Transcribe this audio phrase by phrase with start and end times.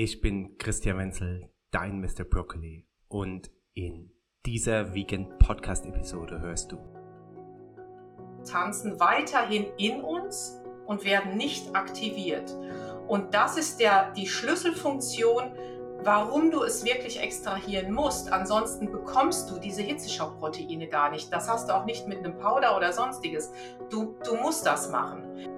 [0.00, 2.22] Ich bin Christian Wenzel, dein Mr.
[2.22, 4.12] Broccoli und in
[4.46, 6.78] dieser Vegan Podcast Episode hörst du
[8.48, 12.56] tanzen weiterhin in uns und werden nicht aktiviert.
[13.08, 15.50] Und das ist der, die Schlüsselfunktion,
[16.04, 18.30] warum du es wirklich extrahieren musst.
[18.30, 21.32] Ansonsten bekommst du diese Hitzeschockproteine gar nicht.
[21.32, 23.50] Das hast du auch nicht mit einem Powder oder sonstiges.
[23.90, 25.57] Du, du musst das machen.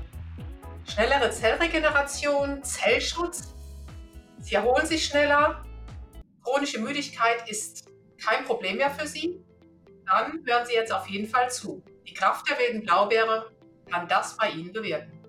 [0.93, 3.53] Schnellere Zellregeneration, Zellschutz,
[4.39, 5.63] sie erholen sich schneller,
[6.43, 9.41] chronische Müdigkeit ist kein Problem mehr für sie
[10.11, 11.81] dann hören Sie jetzt auf jeden Fall zu.
[12.05, 13.51] Die Kraft der wilden Blaubeere
[13.89, 15.20] kann das bei Ihnen bewirken.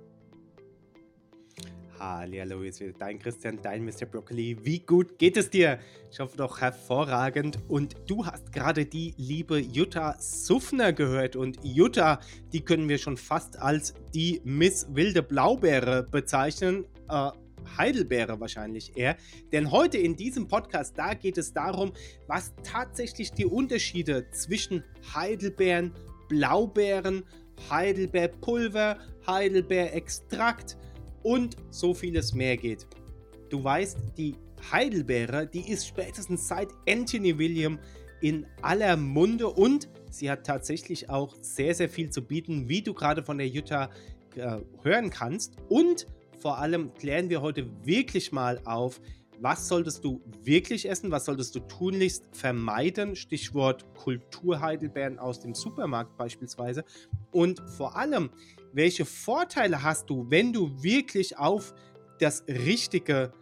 [2.04, 4.06] Hallo, jetzt wieder dein Christian, dein Mr.
[4.10, 4.56] Broccoli.
[4.64, 5.78] Wie gut geht es dir?
[6.10, 7.60] Ich hoffe doch hervorragend.
[7.68, 11.36] Und du hast gerade die liebe Jutta Suffner gehört.
[11.36, 12.18] Und Jutta,
[12.52, 16.86] die können wir schon fast als die Miss Wilde Blaubeere bezeichnen.
[17.08, 17.30] Äh,
[17.78, 19.16] Heidelbeere wahrscheinlich eher.
[19.52, 21.92] Denn heute in diesem Podcast, da geht es darum,
[22.26, 24.82] was tatsächlich die Unterschiede zwischen
[25.14, 25.94] Heidelbeeren,
[26.28, 27.22] Blaubeeren,
[27.70, 30.76] Heidelbeerpulver, Heidelbeerextrakt
[31.22, 32.86] und so vieles mehr geht.
[33.50, 34.36] Du weißt, die
[34.70, 37.78] Heidelbeere, die ist spätestens seit Anthony William
[38.20, 42.94] in aller Munde und sie hat tatsächlich auch sehr, sehr viel zu bieten, wie du
[42.94, 43.90] gerade von der Jutta
[44.36, 45.56] äh, hören kannst.
[45.68, 46.06] Und
[46.38, 49.00] vor allem klären wir heute wirklich mal auf,
[49.40, 56.16] was solltest du wirklich essen, was solltest du tunlichst vermeiden, Stichwort Kulturheidelbeeren aus dem Supermarkt
[56.16, 56.84] beispielsweise.
[57.32, 58.30] Und vor allem,
[58.72, 61.74] welche Vorteile hast du, wenn du wirklich auf
[62.18, 63.32] das richtige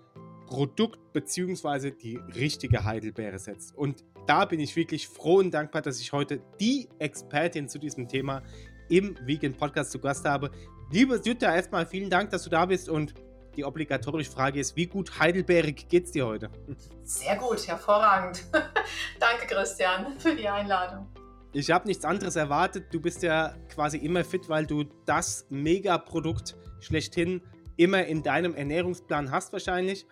[0.46, 1.92] Produkt bzw.
[1.92, 3.76] die richtige Heidelbeere setzt.
[3.76, 8.08] Und da bin ich wirklich froh und dankbar, dass ich heute die Expertin zu diesem
[8.08, 8.42] Thema
[8.88, 10.50] im Vegan Podcast zu Gast habe.
[10.90, 13.14] Liebe Jutta, erstmal vielen Dank, dass du da bist und
[13.56, 16.50] die obligatorische Frage ist, wie gut heidelbeerig geht's dir heute?
[17.02, 18.44] Sehr gut, hervorragend.
[19.20, 21.08] Danke, Christian, für die Einladung.
[21.52, 22.86] Ich habe nichts anderes erwartet.
[22.92, 27.42] Du bist ja quasi immer fit, weil du das Megaprodukt schlechthin
[27.76, 30.06] immer in deinem Ernährungsplan hast wahrscheinlich.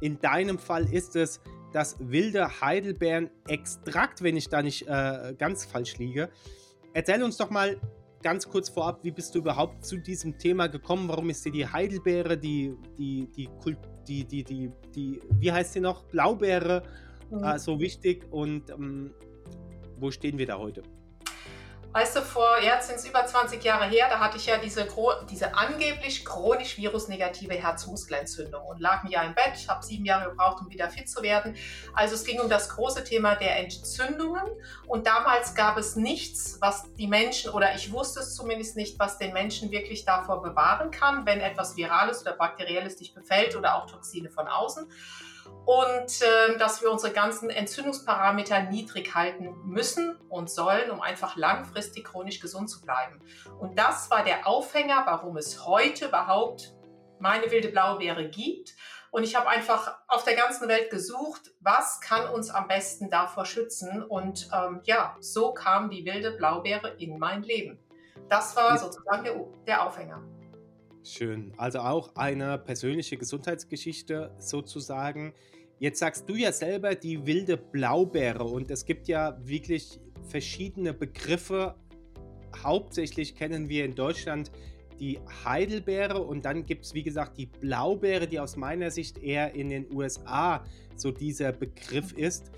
[0.00, 1.40] In deinem Fall ist es
[1.72, 6.30] das wilde Heidelbeeren-Extrakt, wenn ich da nicht äh, ganz falsch liege.
[6.94, 7.78] Erzähl uns doch mal,
[8.22, 11.08] ganz kurz vorab, wie bist du überhaupt zu diesem Thema gekommen?
[11.08, 15.74] Warum ist dir die Heidelbeere, die, die, die, Kult, die, die, die, die, wie heißt
[15.74, 16.04] sie noch?
[16.04, 16.82] Blaubeere
[17.30, 17.44] mhm.
[17.44, 19.12] äh, so wichtig und ähm,
[20.00, 20.82] wo stehen wir da heute?
[21.92, 24.86] Weißt du, vor, jetzt sind es über 20 Jahre her, da hatte ich ja diese,
[25.28, 30.62] diese angeblich chronisch virusnegative Herzmuskelentzündung und lag mir ja im Bett, habe sieben Jahre gebraucht,
[30.62, 31.56] um wieder fit zu werden.
[31.92, 34.44] Also es ging um das große Thema der Entzündungen
[34.86, 39.18] und damals gab es nichts, was die Menschen, oder ich wusste es zumindest nicht, was
[39.18, 43.90] den Menschen wirklich davor bewahren kann, wenn etwas Virales oder Bakterielles dich befällt oder auch
[43.90, 44.88] Toxine von außen
[45.66, 52.04] und äh, dass wir unsere ganzen Entzündungsparameter niedrig halten müssen und sollen, um einfach langfristig
[52.04, 53.20] chronisch gesund zu bleiben.
[53.60, 56.74] Und das war der Aufhänger, warum es heute überhaupt
[57.20, 58.74] meine wilde Blaubeere gibt.
[59.12, 63.44] Und ich habe einfach auf der ganzen Welt gesucht, was kann uns am besten davor
[63.44, 64.02] schützen.
[64.02, 67.78] Und ähm, ja, so kam die wilde Blaubeere in mein Leben.
[68.28, 69.34] Das war sozusagen der,
[69.66, 70.22] der Aufhänger.
[71.02, 71.52] Schön.
[71.56, 75.32] Also auch eine persönliche Gesundheitsgeschichte sozusagen.
[75.78, 81.74] Jetzt sagst du ja selber die wilde Blaubeere und es gibt ja wirklich verschiedene Begriffe.
[82.62, 84.50] Hauptsächlich kennen wir in Deutschland
[84.98, 89.54] die Heidelbeere und dann gibt es, wie gesagt, die Blaubeere, die aus meiner Sicht eher
[89.54, 90.62] in den USA
[90.96, 92.50] so dieser Begriff ist.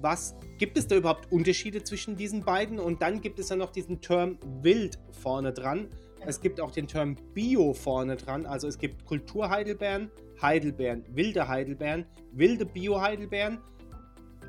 [0.00, 2.78] Was gibt es da überhaupt Unterschiede zwischen diesen beiden?
[2.78, 5.88] Und dann gibt es ja noch diesen Term wild vorne dran.
[6.26, 8.46] Es gibt auch den Term Bio vorne dran.
[8.46, 10.10] Also es gibt Kulturheidelbeeren,
[10.42, 13.62] Heidelbeeren, wilde Heidelbeeren, wilde Bio-Heidelbeeren,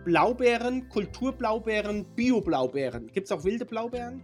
[0.04, 3.12] Blaubeeren, Kulturblaubeeren, Bio-Blaubeeren.
[3.12, 4.24] Gibt es auch wilde Blaubeeren?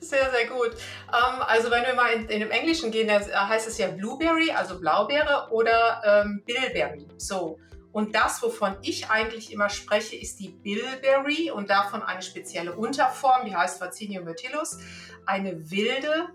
[0.00, 0.70] Sehr, sehr gut.
[1.08, 4.52] Ähm, also wenn wir mal in, in dem Englischen gehen, dann heißt es ja Blueberry,
[4.52, 7.08] also Blaubeere oder ähm, Bilberry.
[7.18, 7.58] So.
[7.92, 13.46] Und das, wovon ich eigentlich immer spreche, ist die Bilberry und davon eine spezielle Unterform,
[13.46, 14.78] die heißt Vaccinium myrtillus,
[15.26, 16.28] eine wilde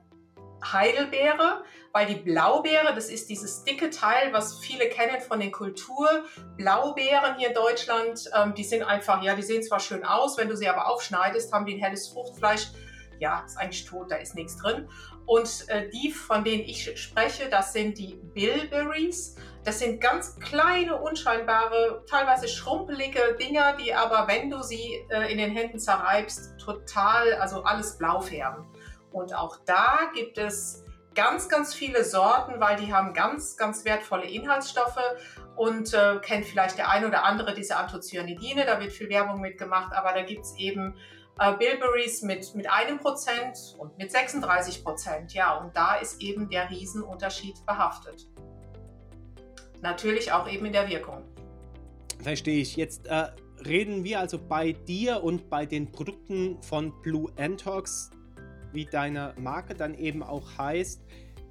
[0.64, 7.38] Heidelbeere, weil die Blaubeere, das ist dieses dicke Teil, was viele kennen von den Kulturblaubeeren
[7.38, 8.30] hier in Deutschland.
[8.36, 11.52] Ähm, die sind einfach, ja, die sehen zwar schön aus, wenn du sie aber aufschneidest,
[11.54, 12.68] haben die ein helles Fruchtfleisch.
[13.20, 14.90] Ja, ist eigentlich tot, da ist nichts drin.
[15.28, 19.36] Und äh, die, von denen ich spreche, das sind die Bilberries.
[19.64, 25.38] Das sind ganz kleine, unscheinbare, teilweise schrumpelige Dinger, die aber, wenn du sie äh, in
[25.38, 28.66] den Händen zerreibst, total, also alles blau färben.
[29.12, 34.26] Und auch da gibt es ganz, ganz viele Sorten, weil die haben ganz, ganz wertvolle
[34.26, 35.02] Inhaltsstoffe
[35.56, 39.94] und äh, kennt vielleicht der ein oder andere diese Anthocyanidine, da wird viel Werbung mitgemacht,
[39.94, 40.96] aber da gibt es eben
[41.40, 45.34] äh, Bilberries mit, mit einem Prozent und mit 36 Prozent.
[45.34, 48.28] Ja, und da ist eben der Riesenunterschied behaftet.
[49.82, 51.24] Natürlich auch eben in der Wirkung.
[52.22, 52.76] Verstehe ich.
[52.76, 53.30] Jetzt äh,
[53.66, 58.12] reden wir also bei dir und bei den Produkten von Blue Antox,
[58.74, 61.04] wie deine Marke dann eben auch heißt,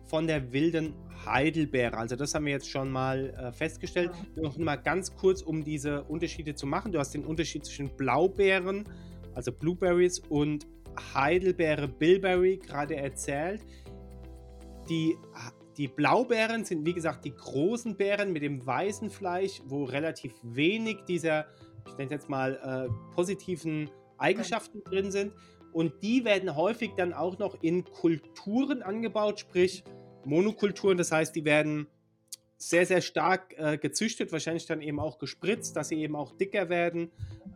[0.07, 0.95] von der wilden
[1.25, 1.97] Heidelbeere.
[1.97, 4.11] Also das haben wir jetzt schon mal äh, festgestellt.
[4.35, 4.43] Ja.
[4.43, 6.93] Noch mal ganz kurz, um diese Unterschiede zu machen.
[6.93, 8.85] Du hast den Unterschied zwischen Blaubeeren,
[9.35, 10.67] also Blueberries und
[11.15, 13.63] Heidelbeere Bilberry gerade erzählt.
[14.89, 15.17] Die
[15.81, 20.99] die Blaubeeren sind wie gesagt die großen Beeren mit dem weißen Fleisch, wo relativ wenig
[21.09, 21.47] dieser,
[21.87, 23.89] ich nenne jetzt mal, äh, positiven
[24.19, 25.33] Eigenschaften drin sind.
[25.73, 29.85] Und die werden häufig dann auch noch in Kulturen angebaut, sprich
[30.25, 30.99] Monokulturen.
[30.99, 31.87] Das heißt, die werden
[32.57, 36.69] sehr, sehr stark äh, gezüchtet, wahrscheinlich dann eben auch gespritzt, dass sie eben auch dicker
[36.69, 37.11] werden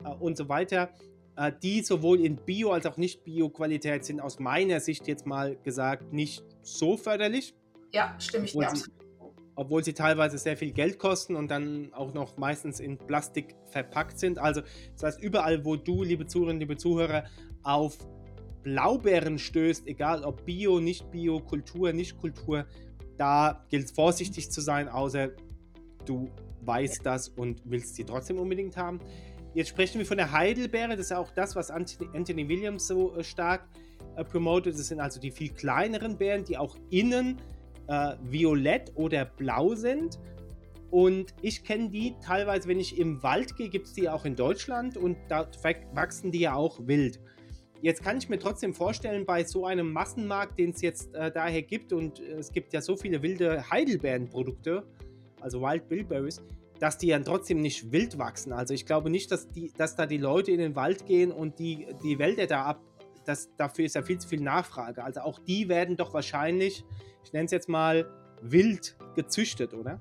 [0.05, 0.91] äh, und so weiter.
[1.37, 6.13] Äh, die sowohl in Bio- als auch Nicht-Bio-Qualität sind aus meiner Sicht jetzt mal gesagt
[6.13, 7.55] nicht so förderlich.
[7.93, 8.73] Ja, stimme ich dir
[9.57, 14.19] Obwohl sie teilweise sehr viel Geld kosten und dann auch noch meistens in Plastik verpackt
[14.19, 14.39] sind.
[14.39, 14.63] Also,
[14.95, 17.25] das heißt, überall, wo du, liebe Zuhörerinnen, liebe Zuhörer,
[17.63, 17.97] auf
[18.63, 22.67] Blaubeeren stößt, egal ob Bio, nicht Bio, Kultur, nicht Kultur,
[23.17, 25.31] da gilt es vorsichtig zu sein, außer
[26.05, 26.31] du
[26.63, 29.01] weißt das und willst sie trotzdem unbedingt haben.
[29.55, 33.23] Jetzt sprechen wir von der Heidelbeere, das ist auch das, was Anthony Williams so äh,
[33.23, 33.69] stark
[34.17, 34.75] äh, promotet.
[34.75, 37.41] Das sind also die viel kleineren Beeren, die auch innen
[37.89, 40.19] äh, violett oder blau sind.
[40.91, 44.37] Und ich kenne die teilweise, wenn ich im Wald gehe, gibt es die auch in
[44.37, 45.49] Deutschland und da
[45.93, 47.21] wachsen die ja auch wild.
[47.83, 51.63] Jetzt kann ich mir trotzdem vorstellen, bei so einem Massenmarkt, den es jetzt äh, daher
[51.63, 54.87] gibt, und äh, es gibt ja so viele wilde Heidelbeerenprodukte,
[55.41, 56.43] also Wild Bilberries,
[56.79, 58.53] dass die dann trotzdem nicht wild wachsen.
[58.53, 61.59] Also ich glaube nicht, dass, die, dass da die Leute in den Wald gehen und
[61.59, 62.81] die, die Wälder da ab.
[63.27, 65.05] Das, dafür ist ja viel zu viel Nachfrage.
[65.05, 66.85] Also auch die werden doch wahrscheinlich
[67.25, 68.07] ich nenne es jetzt mal,
[68.41, 69.99] wild gezüchtet, oder?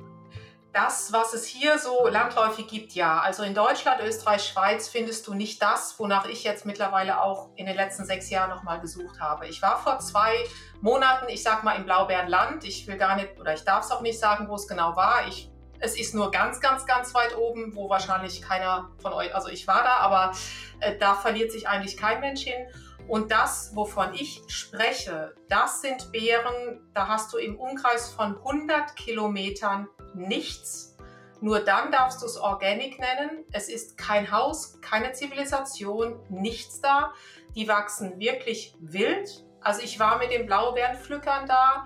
[0.73, 3.19] Das, was es hier so landläufig gibt, ja.
[3.19, 7.67] Also in Deutschland, Österreich, Schweiz findest du nicht das, wonach ich jetzt mittlerweile auch in
[7.67, 9.47] den letzten sechs Jahren nochmal gesucht habe.
[9.47, 10.33] Ich war vor zwei
[10.81, 12.63] Monaten, ich sag mal, im Blaubeerenland.
[12.63, 15.27] Ich will gar nicht, oder ich darf es auch nicht sagen, wo es genau war.
[15.27, 19.49] Ich, es ist nur ganz, ganz, ganz weit oben, wo wahrscheinlich keiner von euch, also
[19.49, 20.31] ich war da, aber
[20.79, 22.65] äh, da verliert sich eigentlich kein Mensch hin.
[23.07, 28.95] Und das, wovon ich spreche, das sind Beeren, da hast du im Umkreis von 100
[28.95, 30.97] Kilometern nichts.
[31.41, 33.43] Nur dann darfst du es Organic nennen.
[33.51, 37.13] Es ist kein Haus, keine Zivilisation, nichts da.
[37.55, 39.43] Die wachsen wirklich wild.
[39.59, 41.85] Also ich war mit den Blaubeerenpflückern da.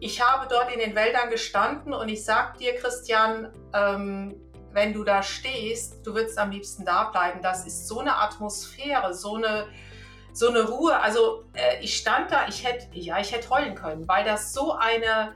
[0.00, 4.34] Ich habe dort in den Wäldern gestanden und ich sag dir, Christian, ähm,
[4.72, 7.40] wenn du da stehst, du würdest am liebsten da bleiben.
[7.42, 9.66] Das ist so eine Atmosphäre, so eine,
[10.32, 10.98] so eine Ruhe.
[10.98, 14.72] Also äh, ich stand da, ich hätte, ja, ich hätte heulen können, weil das so
[14.72, 15.34] eine,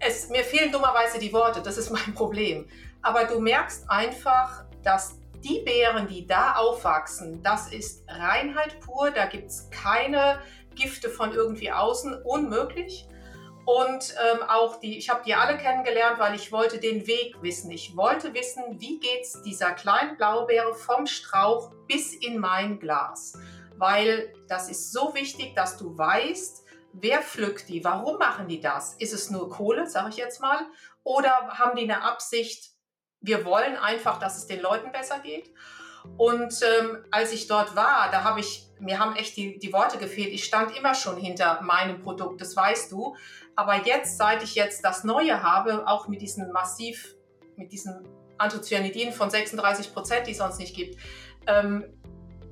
[0.00, 2.66] es, mir fehlen dummerweise die Worte, das ist mein Problem.
[3.02, 9.26] Aber du merkst einfach, dass die Beeren, die da aufwachsen, das ist Reinheit pur, da
[9.26, 10.40] gibt es keine
[10.74, 13.06] Gifte von irgendwie außen, unmöglich.
[13.64, 17.70] Und ähm, auch die, ich habe die alle kennengelernt, weil ich wollte den Weg wissen.
[17.70, 23.34] Ich wollte wissen, wie geht es dieser kleinen Blaubeere vom Strauch bis in mein Glas
[23.78, 28.94] weil das ist so wichtig, dass du weißt, wer pflückt die, warum machen die das?
[28.94, 30.66] Ist es nur Kohle, sage ich jetzt mal,
[31.04, 32.72] oder haben die eine Absicht,
[33.20, 35.52] wir wollen einfach, dass es den Leuten besser geht?
[36.16, 39.98] Und ähm, als ich dort war, da habe ich, mir haben echt die, die Worte
[39.98, 40.28] gefehlt.
[40.28, 43.16] Ich stand immer schon hinter meinem Produkt, das weißt du.
[43.56, 47.14] Aber jetzt, seit ich jetzt das Neue habe, auch mit diesen massiv,
[47.56, 48.08] mit diesen
[48.38, 50.98] Anthocyanidinen von 36 Prozent, die es sonst nicht gibt,
[51.46, 51.97] ähm,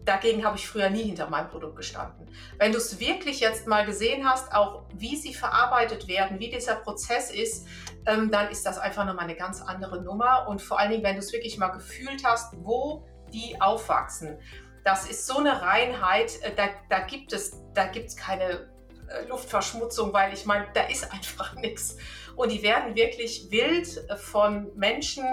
[0.07, 2.29] dagegen habe ich früher nie hinter meinem Produkt gestanden.
[2.59, 6.77] Wenn du es wirklich jetzt mal gesehen hast, auch wie sie verarbeitet werden, wie dieser
[6.77, 7.67] Prozess ist,
[8.07, 10.47] ähm, dann ist das einfach nochmal eine ganz andere Nummer.
[10.49, 14.39] Und vor allen Dingen, wenn du es wirklich mal gefühlt hast, wo die aufwachsen.
[14.85, 18.71] Das ist so eine Reinheit, äh, da, da gibt es da gibt's keine
[19.09, 21.97] äh, Luftverschmutzung, weil ich meine, da ist einfach nichts.
[22.37, 25.25] Und die werden wirklich wild von Menschen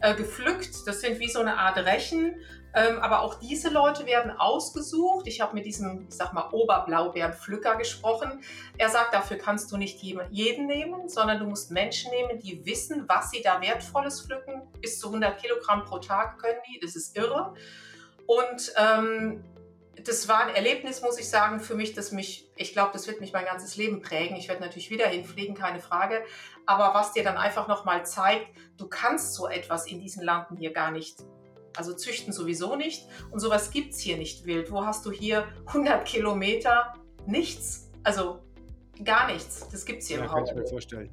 [0.00, 0.86] äh, gepflückt.
[0.86, 2.36] Das sind wie so eine Art Rechen.
[2.74, 5.26] Ähm, aber auch diese Leute werden ausgesucht.
[5.26, 8.42] Ich habe mit diesem, ich sag mal, Oberblaubeerenpflücker gesprochen.
[8.76, 13.04] Er sagt, dafür kannst du nicht jeden nehmen, sondern du musst Menschen nehmen, die wissen,
[13.08, 14.62] was sie da Wertvolles pflücken.
[14.80, 16.78] Bis zu 100 Kilogramm pro Tag können die.
[16.80, 17.54] Das ist irre.
[18.26, 19.42] Und ähm,
[20.04, 23.20] das war ein Erlebnis, muss ich sagen, für mich, das mich, ich glaube, das wird
[23.20, 24.36] mich mein ganzes Leben prägen.
[24.36, 26.22] Ich werde natürlich wieder hinfliegen, keine Frage.
[26.66, 28.46] Aber was dir dann einfach nochmal zeigt,
[28.76, 31.18] du kannst so etwas in diesen Landen hier gar nicht.
[31.78, 33.06] Also züchten sowieso nicht.
[33.30, 34.72] Und sowas gibt es hier nicht wild.
[34.72, 36.92] Wo hast du hier 100 Kilometer
[37.24, 37.88] nichts?
[38.02, 38.40] Also
[39.04, 39.68] gar nichts.
[39.70, 40.54] Das gibt es hier ja, überhaupt nicht.
[40.54, 41.10] Kann ich mir vorstellen.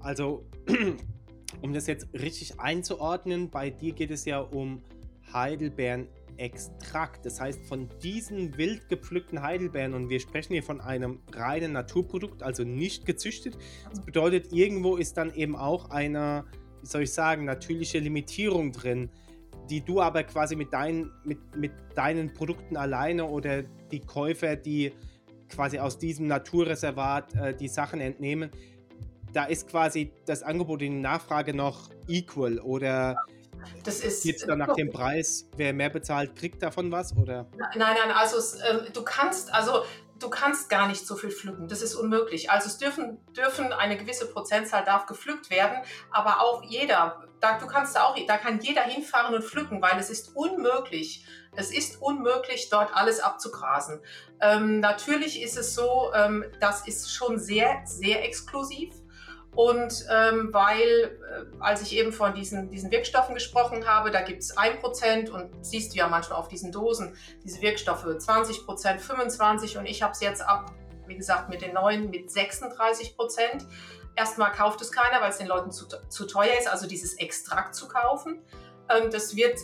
[0.00, 0.44] Also,
[1.62, 4.82] um das jetzt richtig einzuordnen, bei dir geht es ja um
[5.32, 7.24] Heidelbeeren Extrakt.
[7.24, 12.42] Das heißt, von diesen wild gepflückten Heidelbeeren, und wir sprechen hier von einem reinen Naturprodukt,
[12.42, 13.56] also nicht gezüchtet,
[13.90, 16.44] das bedeutet, irgendwo ist dann eben auch eine,
[16.80, 19.10] wie soll ich sagen, natürliche Limitierung drin,
[19.72, 24.92] die du aber quasi mit deinen, mit, mit deinen Produkten alleine oder die Käufer, die
[25.48, 28.50] quasi aus diesem Naturreservat äh, die Sachen entnehmen,
[29.32, 33.16] da ist quasi das Angebot und die Nachfrage noch equal oder
[33.82, 34.26] das ist.
[34.26, 37.16] Es dann nach dem Preis, wer mehr bezahlt, kriegt davon was?
[37.16, 37.46] Oder?
[37.56, 39.84] Nein, nein, also es, äh, du kannst, also
[40.22, 41.68] du kannst gar nicht so viel pflücken.
[41.68, 42.50] Das ist unmöglich.
[42.50, 45.78] Also es dürfen, dürfen eine gewisse Prozentzahl darf gepflückt werden,
[46.10, 50.10] aber auch jeder, da, du kannst auch, da kann jeder hinfahren und pflücken, weil es
[50.10, 51.26] ist unmöglich.
[51.54, 54.00] Es ist unmöglich, dort alles abzugrasen.
[54.40, 58.94] Ähm, natürlich ist es so, ähm, das ist schon sehr, sehr exklusiv.
[59.54, 64.42] Und ähm, weil, äh, als ich eben von diesen, diesen Wirkstoffen gesprochen habe, da gibt
[64.42, 69.86] es 1% und siehst du ja manchmal auf diesen Dosen, diese Wirkstoffe 20%, 25% und
[69.86, 70.72] ich habe es jetzt ab,
[71.06, 73.14] wie gesagt, mit den neuen mit 36%.
[74.16, 77.74] Erstmal kauft es keiner, weil es den Leuten zu, zu teuer ist, also dieses Extrakt
[77.74, 78.42] zu kaufen.
[78.88, 79.58] Ähm, das wird,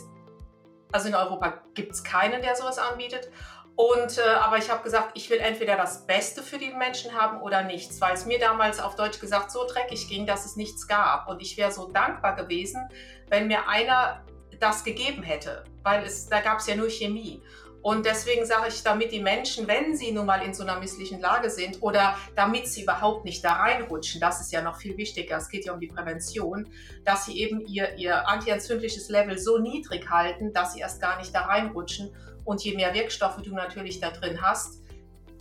[0.91, 3.31] also in Europa gibt es keinen, der sowas anbietet.
[3.79, 7.39] Und, äh, aber ich habe gesagt, ich will entweder das Beste für die Menschen haben
[7.39, 10.85] oder nichts, weil es mir damals auf Deutsch gesagt so dreckig ging, dass es nichts
[10.85, 11.29] gab.
[11.29, 12.89] Und ich wäre so dankbar gewesen,
[13.29, 14.25] wenn mir einer
[14.59, 17.41] das gegeben hätte, weil es, da gab es ja nur Chemie.
[17.81, 21.21] Und deswegen sage ich, damit die Menschen, wenn sie nun mal in so einer misslichen
[21.21, 25.37] Lage sind oder damit sie überhaupt nicht da reinrutschen, das ist ja noch viel wichtiger,
[25.37, 26.67] es geht ja um die Prävention,
[27.05, 31.33] dass sie eben ihr, ihr antientzündliches Level so niedrig halten, dass sie erst gar nicht
[31.33, 32.13] da reinrutschen
[32.49, 34.81] und je mehr Wirkstoffe du natürlich da drin hast,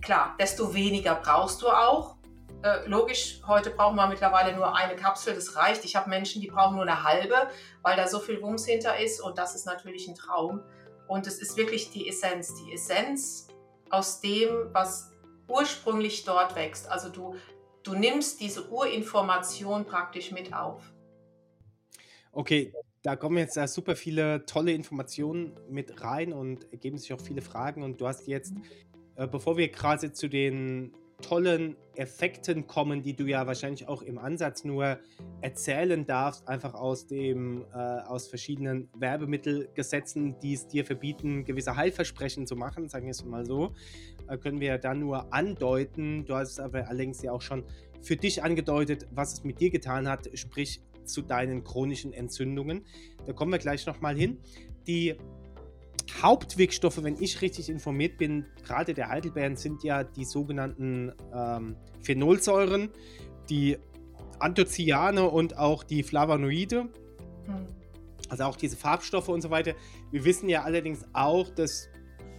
[0.03, 2.17] klar, desto weniger brauchst du auch.
[2.63, 5.87] Äh, logisch, heute brauchen wir mittlerweile nur eine Kapsel, das reicht.
[5.87, 7.49] Ich habe Menschen, die brauchen nur eine halbe,
[7.81, 10.61] weil da so viel Wumms hinter ist und das ist natürlich ein Traum.
[11.07, 13.49] Und es ist wirklich die Essenz, die Essenz
[13.89, 15.11] aus dem, was
[15.49, 16.91] ursprünglich dort wächst.
[16.91, 17.37] Also du,
[17.85, 20.83] du nimmst diese Urinformation praktisch mit auf.
[22.33, 22.75] Okay,
[23.09, 27.41] da kommen jetzt äh, super viele tolle Informationen mit rein und ergeben sich auch viele
[27.41, 27.83] Fragen.
[27.83, 28.53] Und du hast jetzt,
[29.17, 34.19] äh, bevor wir gerade zu den tollen Effekten kommen, die du ja wahrscheinlich auch im
[34.19, 34.99] Ansatz nur
[35.41, 42.47] erzählen darfst, einfach aus dem äh, aus verschiedenen Werbemittelgesetzen, die es dir verbieten, gewisse Heilversprechen
[42.47, 43.73] zu machen, sagen wir es mal so,
[44.29, 46.27] äh, können wir dann nur andeuten.
[46.27, 47.65] Du hast aber allerdings ja auch schon
[48.03, 52.85] für dich angedeutet, was es mit dir getan hat, sprich zu deinen chronischen Entzündungen.
[53.27, 54.39] Da kommen wir gleich nochmal hin.
[54.87, 55.17] Die
[56.23, 62.91] Hauptwirkstoffe, wenn ich richtig informiert bin, gerade der Heidelbeeren, sind ja die sogenannten ähm, Phenolsäuren,
[63.51, 63.77] die
[64.39, 66.89] Anthocyane und auch die Flavonoide.
[67.47, 67.67] Hm.
[68.29, 69.75] Also auch diese Farbstoffe und so weiter.
[70.11, 71.89] Wir wissen ja allerdings auch, dass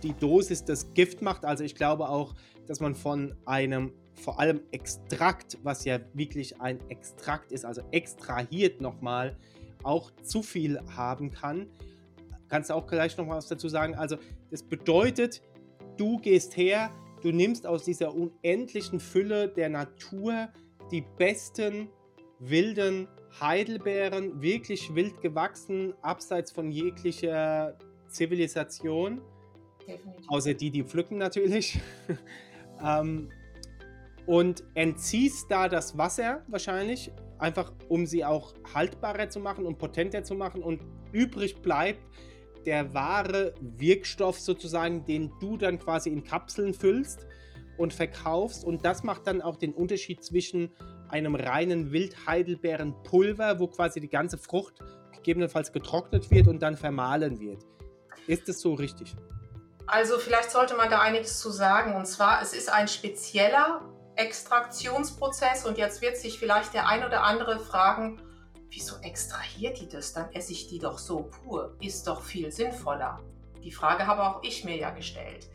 [0.04, 1.46] die Dosis das Gift macht.
[1.46, 2.36] Also ich glaube auch,
[2.68, 8.82] dass man von einem vor allem Extrakt, was ja wirklich ein Extrakt ist, also extrahiert
[8.82, 9.38] nochmal,
[9.84, 11.68] auch zu viel haben kann.
[12.50, 13.96] Kannst du auch gleich noch was dazu sagen?
[13.96, 14.18] Also,
[14.52, 15.42] das bedeutet,
[15.98, 20.50] du gehst her, du nimmst aus dieser unendlichen Fülle der Natur
[20.92, 21.90] die besten
[22.40, 23.08] wilden
[23.40, 29.22] Heidelbeeren, wirklich wild gewachsen, abseits von jeglicher Zivilisation.
[29.88, 30.26] Definitiv.
[30.28, 31.80] Außer die, die pflücken natürlich.
[32.84, 33.30] ähm,
[34.30, 40.24] und entziehst da das Wasser wahrscheinlich, einfach um sie auch haltbarer zu machen und potenter
[40.24, 40.62] zu machen.
[40.62, 42.00] Und übrig bleibt
[42.68, 47.26] der wahre Wirkstoff sozusagen, den du dann quasi in Kapseln füllst
[47.80, 48.64] und verkaufst.
[48.64, 50.70] Und das macht dann auch den Unterschied zwischen
[51.08, 54.76] einem reinen Wildheidelbeerenpulver, wo quasi die ganze Frucht
[55.16, 57.66] gegebenenfalls getrocknet wird und dann vermahlen wird.
[58.28, 59.16] Ist das so richtig?
[59.88, 61.96] Also vielleicht sollte man da einiges zu sagen.
[61.96, 63.82] Und zwar, es ist ein spezieller
[64.20, 68.22] Extraktionsprozess und jetzt wird sich vielleicht der ein oder andere fragen,
[68.70, 70.14] wieso extrahiert die das?
[70.14, 71.76] Dann esse ich die doch so pur.
[71.80, 73.22] Ist doch viel sinnvoller.
[73.64, 75.50] Die Frage habe auch ich mir ja gestellt.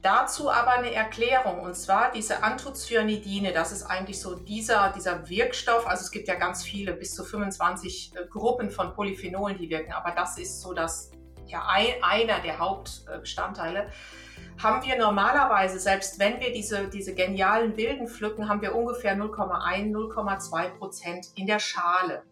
[0.00, 5.86] Dazu aber eine Erklärung und zwar diese Anthocyanidine, das ist eigentlich so dieser, dieser Wirkstoff,
[5.86, 9.92] also es gibt ja ganz viele, bis zu 25 äh, Gruppen von Polyphenolen, die wirken,
[9.92, 11.10] aber das ist so das,
[11.46, 13.90] ja, ein, einer der Hauptbestandteile.
[14.58, 19.92] Haben wir normalerweise, selbst wenn wir diese, diese genialen Wilden pflücken, haben wir ungefähr 0,1,
[19.92, 22.22] 0,2 Prozent in der Schale.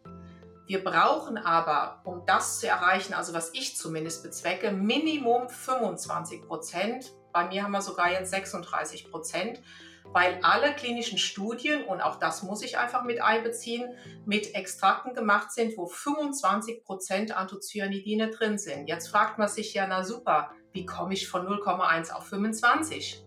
[0.66, 7.12] Wir brauchen aber, um das zu erreichen, also was ich zumindest bezwecke, Minimum 25 Prozent.
[7.34, 9.60] Bei mir haben wir sogar jetzt 36 Prozent,
[10.04, 13.90] weil alle klinischen Studien, und auch das muss ich einfach mit einbeziehen,
[14.24, 18.86] mit Extrakten gemacht sind, wo 25 Prozent Anthocyanidine drin sind.
[18.86, 23.24] Jetzt fragt man sich ja, na super, wie komme ich von 0,1 auf 25?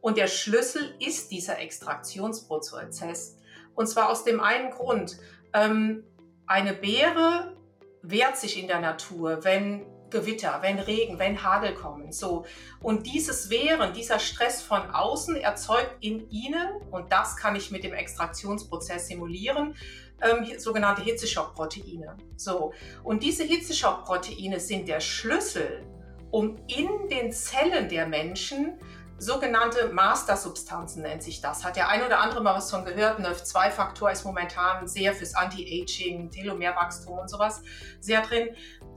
[0.00, 3.36] Und der Schlüssel ist dieser Extraktionsprozess.
[3.74, 5.18] Und zwar aus dem einen Grund,
[5.52, 6.04] ähm,
[6.46, 7.54] eine Beere
[8.02, 12.12] wehrt sich in der Natur, wenn Gewitter, wenn Regen, wenn Hagel kommen.
[12.12, 12.46] So.
[12.80, 17.84] Und dieses Wehren, dieser Stress von außen erzeugt in ihnen, und das kann ich mit
[17.84, 19.76] dem Extraktionsprozess simulieren,
[20.22, 22.16] ähm, sogenannte Hitzeschockproteine.
[22.36, 22.72] So.
[23.04, 25.84] Und diese Hitzeschockproteine sind der Schlüssel,
[26.30, 28.78] um in den Zellen der Menschen
[29.20, 31.62] sogenannte Mastersubstanzen nennt sich das.
[31.62, 33.20] Hat der ein oder andere mal was von gehört?
[33.20, 37.62] NEF2-Faktor ist momentan sehr fürs Anti-Aging, Telomerwachstum und sowas
[38.00, 38.48] sehr drin.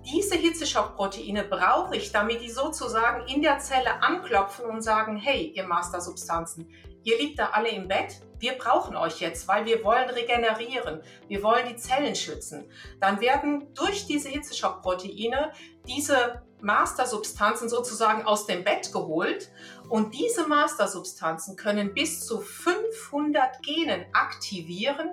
[0.06, 5.68] Diese Hitzeschockproteine brauche ich, damit die sozusagen in der Zelle anklopfen und sagen, hey, ihr
[5.68, 6.70] Mastersubstanzen,
[7.04, 11.44] ihr liegt da alle im Bett, wir brauchen euch jetzt, weil wir wollen regenerieren, wir
[11.44, 12.70] wollen die Zellen schützen.
[13.00, 15.52] Dann werden durch diese Hitzeschockproteine
[15.86, 19.52] diese Mastersubstanzen sozusagen aus dem Bett geholt
[19.90, 25.10] und diese Mastersubstanzen können bis zu 500 Genen aktivieren,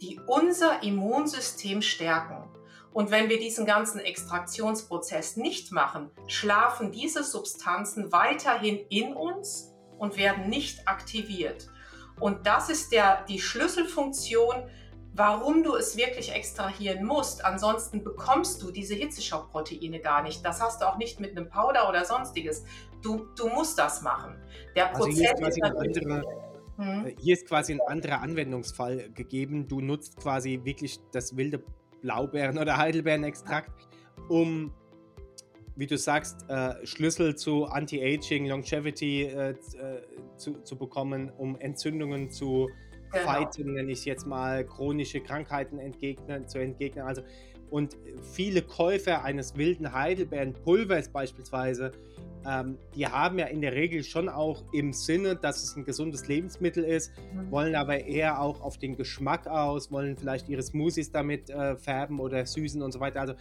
[0.00, 2.50] die unser Immunsystem stärken.
[2.92, 10.16] Und wenn wir diesen ganzen Extraktionsprozess nicht machen, schlafen diese Substanzen weiterhin in uns und
[10.16, 11.68] werden nicht aktiviert.
[12.18, 14.70] Und das ist der, die Schlüsselfunktion,
[15.16, 17.44] warum du es wirklich extrahieren musst.
[17.44, 20.44] Ansonsten bekommst du diese Hitzeschockproteine gar nicht.
[20.44, 22.64] Das hast du auch nicht mit einem Powder oder sonstiges.
[23.02, 24.36] Du, du musst das machen.
[24.74, 26.22] Der also Prozess hier ist, andere,
[26.76, 27.06] hm?
[27.06, 29.68] Äh, hier ist quasi ein anderer Anwendungsfall gegeben.
[29.68, 31.62] Du nutzt quasi wirklich das wilde
[32.02, 33.70] Blaubeeren- oder Heidelbeerenextrakt,
[34.28, 34.72] um,
[35.76, 39.56] wie du sagst, äh, Schlüssel zu Anti-Aging, Longevity äh, äh,
[40.36, 42.68] zu, zu bekommen, um Entzündungen zu
[43.10, 43.24] genau.
[43.24, 47.04] fighten, nenne ich jetzt mal, chronische Krankheiten entgegnen, zu entgegnen.
[47.04, 47.22] Also,
[47.70, 51.92] und viele Käufer eines wilden Heidelbeerenpulvers beispielsweise,
[52.46, 56.28] ähm, die haben ja in der Regel schon auch im Sinne, dass es ein gesundes
[56.28, 57.50] Lebensmittel ist, mhm.
[57.50, 62.20] wollen aber eher auch auf den Geschmack aus, wollen vielleicht ihre Smoothies damit äh, färben
[62.20, 63.20] oder süßen und so weiter.
[63.20, 63.34] Also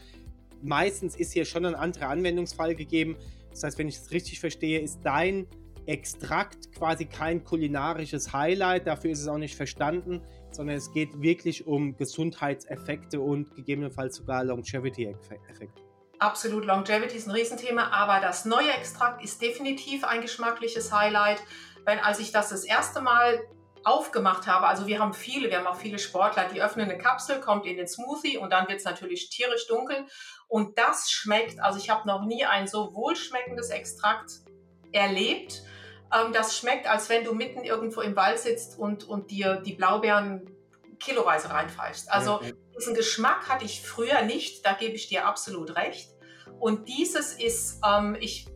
[0.63, 3.15] meistens ist hier schon ein anderer Anwendungsfall gegeben.
[3.51, 5.45] Das heißt, wenn ich es richtig verstehe, ist dein
[5.87, 10.21] Extrakt quasi kein kulinarisches Highlight, dafür ist es auch nicht verstanden,
[10.51, 15.67] sondern es geht wirklich um Gesundheitseffekte und gegebenenfalls sogar Longevity-Effekte.
[16.19, 21.41] Absolut, Longevity ist ein Riesenthema, aber das neue Extrakt ist definitiv ein geschmackliches Highlight.
[21.85, 23.41] Wenn als ich das das erste Mal
[23.83, 27.39] aufgemacht habe, also wir haben viele, wir haben auch viele Sportler, die öffnen eine Kapsel,
[27.41, 30.05] kommt in den Smoothie und dann wird es natürlich tierisch dunkel
[30.47, 34.31] und das schmeckt, also ich habe noch nie ein so wohlschmeckendes Extrakt
[34.91, 35.61] erlebt
[36.13, 39.73] ähm, das schmeckt, als wenn du mitten irgendwo im Wald sitzt und, und dir die
[39.73, 40.49] Blaubeeren
[40.99, 42.11] kiloweise reinpfeifst.
[42.11, 42.51] Also ja.
[42.77, 46.09] diesen Geschmack hatte ich früher nicht, da gebe ich dir absolut recht.
[46.59, 48.47] Und dieses ist, ähm, ich,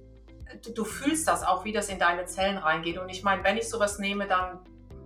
[0.63, 2.97] du, du, fühlst das auch, wie das in deine Zellen reingeht.
[2.97, 4.59] Und ich meine, wenn ich sowas nehme, dann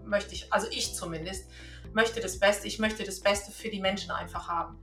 [0.05, 1.49] möchte ich, also ich zumindest,
[1.91, 4.79] möchte das Beste, ich möchte das Beste für die Menschen einfach haben.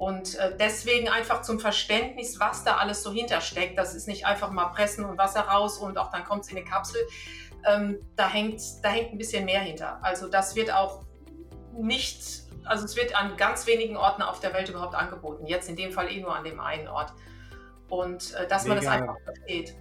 [0.00, 3.76] Und äh, deswegen einfach zum Verständnis, was da alles so hintersteckt.
[3.76, 6.56] Das ist nicht einfach mal pressen und Wasser raus und auch dann kommt es in
[6.56, 7.02] eine Kapsel.
[7.66, 10.02] Ähm, da, hängt, da hängt ein bisschen mehr hinter.
[10.02, 11.02] Also das wird auch
[11.76, 15.44] nicht, also es wird an ganz wenigen Orten auf der Welt überhaupt angeboten.
[15.46, 17.12] Jetzt in dem Fall eh nur an dem einen Ort.
[17.90, 18.74] Und äh, dass Mega.
[18.76, 19.76] man das einfach versteht.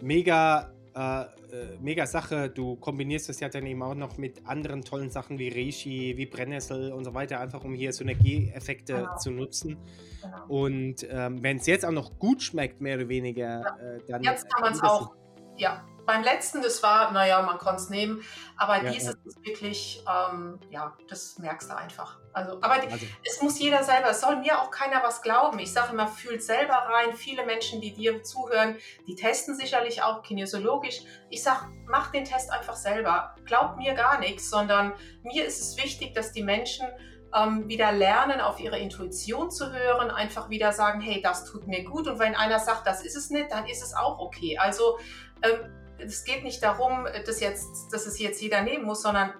[0.00, 0.70] Mega
[1.00, 2.50] äh, äh, mega Sache.
[2.50, 6.26] Du kombinierst das ja dann eben auch noch mit anderen tollen Sachen wie Reishi, wie
[6.26, 9.16] Brennnessel und so weiter, einfach um hier Synergieeffekte genau.
[9.16, 9.78] zu nutzen.
[10.22, 10.46] Genau.
[10.48, 13.76] Und ähm, wenn es jetzt auch noch gut schmeckt, mehr oder weniger, ja.
[13.76, 14.22] äh, dann.
[14.22, 15.14] Jetzt kann man es auch,
[15.56, 18.20] ja, beim letzten, das war, naja, man konnte es nehmen,
[18.56, 19.20] aber Ja, dieses ja.
[19.24, 22.18] ist wirklich, ähm, ja, das merkst du einfach.
[22.32, 25.60] Also, aber Also, es muss jeder selber, es soll mir auch keiner was glauben.
[25.60, 27.14] Ich sage immer, fühlt selber rein.
[27.14, 31.02] Viele Menschen, die dir zuhören, die testen sicherlich auch kinesiologisch.
[31.28, 33.36] Ich sage, mach den Test einfach selber.
[33.44, 34.92] Glaub mir gar nichts, sondern
[35.22, 36.88] mir ist es wichtig, dass die Menschen
[37.36, 41.84] ähm, wieder lernen, auf ihre Intuition zu hören, einfach wieder sagen, hey, das tut mir
[41.84, 42.08] gut.
[42.08, 44.58] Und wenn einer sagt, das ist es nicht, dann ist es auch okay.
[44.58, 44.98] Also
[45.42, 49.32] ähm, es geht nicht darum, dass, jetzt, dass es jetzt jeder nehmen muss, sondern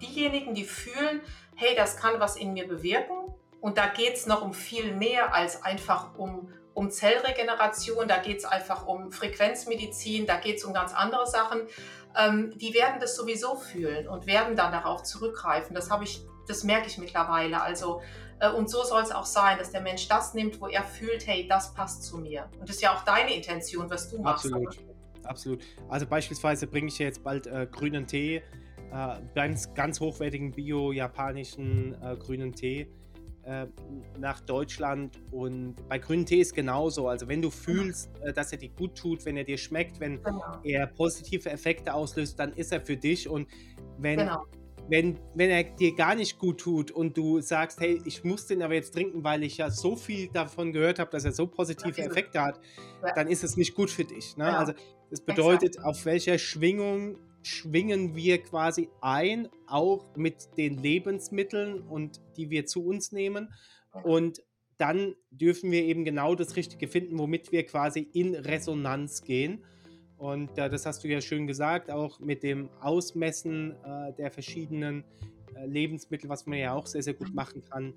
[0.00, 1.20] diejenigen, die fühlen,
[1.54, 3.34] hey, das kann was in mir bewirken.
[3.60, 8.38] Und da geht es noch um viel mehr als einfach um, um Zellregeneration, da geht
[8.38, 11.62] es einfach um Frequenzmedizin, da geht es um ganz andere Sachen.
[12.16, 15.74] Ähm, die werden das sowieso fühlen und werden dann darauf zurückgreifen.
[15.74, 17.60] Das habe ich, das merke ich mittlerweile.
[17.62, 18.02] Also,
[18.40, 21.26] äh, und so soll es auch sein, dass der Mensch das nimmt, wo er fühlt,
[21.26, 22.48] hey, das passt zu mir.
[22.60, 24.46] Und das ist ja auch deine Intention, was du machst.
[24.46, 24.78] absolut.
[25.26, 25.62] Absolut.
[25.88, 28.42] Also beispielsweise bringe ich jetzt bald äh, grünen Tee,
[28.92, 32.88] äh, ganz, ganz hochwertigen bio-japanischen äh, grünen Tee
[33.42, 33.66] äh,
[34.18, 35.20] nach Deutschland.
[35.30, 37.08] Und bei grünen Tee ist genauso.
[37.08, 40.22] Also wenn du fühlst, äh, dass er dir gut tut, wenn er dir schmeckt, wenn
[40.22, 40.58] Genau.
[40.64, 43.28] er positive Effekte auslöst, dann ist er für dich.
[43.28, 43.48] Und
[43.98, 44.44] wenn, genau.
[44.88, 48.62] Wenn, wenn er dir gar nicht gut tut und du sagst, hey, ich muss den
[48.62, 52.00] aber jetzt trinken, weil ich ja so viel davon gehört habe, dass er so positive.
[52.02, 52.60] Effekte hat,
[53.02, 53.12] Ja.
[53.14, 54.36] dann ist es nicht gut für dich.
[54.36, 54.44] Ne?
[54.44, 54.58] Genau.
[54.58, 54.72] Also
[55.10, 62.50] das bedeutet, auf welcher Schwingung schwingen wir quasi ein, auch mit den Lebensmitteln und die
[62.50, 63.52] wir zu uns nehmen.
[64.02, 64.42] Und
[64.78, 69.64] dann dürfen wir eben genau das Richtige finden, womit wir quasi in Resonanz gehen.
[70.18, 75.04] Und äh, das hast du ja schön gesagt, auch mit dem Ausmessen äh, der verschiedenen
[75.54, 77.92] äh, Lebensmittel, was man ja auch sehr, sehr gut machen kann.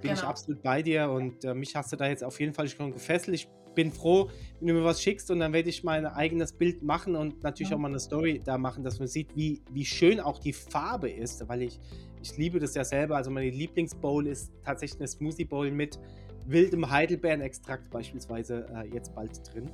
[0.00, 0.28] Bin ich Genau.
[0.30, 3.34] absolut bei dir und äh, mich hast du da jetzt auf jeden Fall schon gefesselt.
[3.34, 6.82] Ich bin froh, wenn du mir was schickst und dann werde ich mein eigenes Bild
[6.82, 7.76] machen und natürlich Mhm.
[7.76, 11.10] auch mal eine Story da machen, dass man sieht, wie, wie schön auch die Farbe
[11.10, 11.78] ist, weil ich,
[12.22, 13.16] ich liebe das ja selber.
[13.16, 15.98] Also meine Lieblingsbowl ist tatsächlich eine Smoothie Bowl mit
[16.46, 19.70] wildem Heidelbeerenextrakt beispielsweise äh, jetzt bald drin.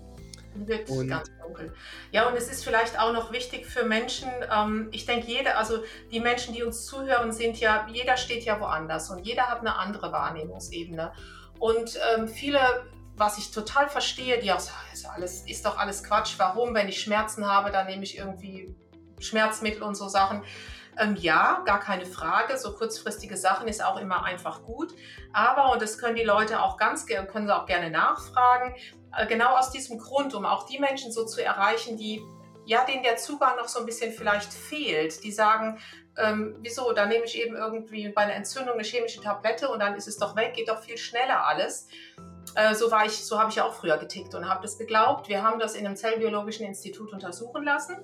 [0.65, 1.75] Wird Und- ganz dunkel.
[2.13, 5.83] Ja, und es ist vielleicht auch noch wichtig für Menschen, ähm, ich denke, jeder, also
[6.11, 9.77] die Menschen, die uns zuhören, sind ja, jeder steht ja woanders und jeder hat eine
[9.77, 11.13] andere Wahrnehmungsebene.
[11.59, 12.61] Und ähm, viele,
[13.17, 16.89] was ich total verstehe, die auch sagen, ist, alles, ist doch alles Quatsch, warum, wenn
[16.89, 18.75] ich Schmerzen habe, dann nehme ich irgendwie
[19.19, 20.43] Schmerzmittel und so Sachen.
[20.99, 22.57] Ähm, ja, gar keine Frage.
[22.57, 24.95] So kurzfristige Sachen ist auch immer einfach gut.
[25.33, 28.75] Aber, und das können die Leute auch ganz gerne, können sie auch gerne nachfragen,
[29.17, 32.23] äh, genau aus diesem Grund, um auch die Menschen so zu erreichen, die,
[32.65, 35.23] ja, denen der Zugang noch so ein bisschen vielleicht fehlt.
[35.23, 35.79] Die sagen,
[36.17, 39.95] ähm, wieso, da nehme ich eben irgendwie bei einer Entzündung eine chemische Tablette und dann
[39.95, 41.89] ist es doch weg, geht doch viel schneller alles.
[42.55, 45.29] Äh, so war ich, so habe ich auch früher getickt und habe das geglaubt.
[45.29, 47.99] Wir haben das in einem zellbiologischen Institut untersuchen lassen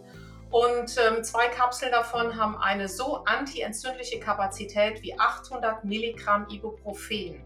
[0.52, 7.42] und ähm, zwei Kapseln davon haben eine so antientzündliche Kapazität wie 800 Milligramm Ibuprofen.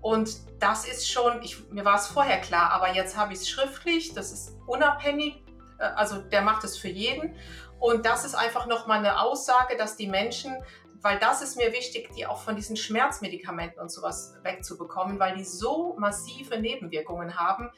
[0.00, 3.50] Und das ist schon, ich, mir war es vorher klar, aber jetzt habe ich es
[3.50, 5.42] schriftlich, das ist unabhängig,
[5.78, 7.36] äh, also der macht es für jeden.
[7.80, 10.56] Und das ist einfach nochmal eine Aussage, dass die Menschen,
[11.02, 15.44] weil das ist mir wichtig, die auch von diesen Schmerzmedikamenten und sowas wegzubekommen, weil die
[15.44, 17.70] so massive Nebenwirkungen haben.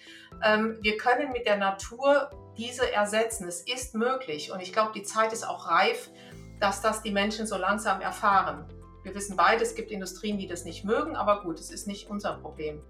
[0.42, 3.46] Ähm, wir können mit der Natur diese ersetzen.
[3.46, 4.52] Es ist möglich.
[4.52, 6.11] Und ich glaube, die Zeit ist auch reif,
[6.61, 8.66] dass das die Menschen so langsam erfahren.
[9.02, 12.11] Wir wissen beide, es gibt Industrien, die das nicht mögen, aber gut, es ist nicht
[12.11, 12.83] unser Problem.